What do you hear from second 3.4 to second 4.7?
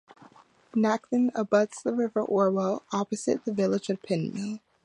the village of Pin Mill.